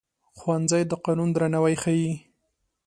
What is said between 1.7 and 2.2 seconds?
ښيي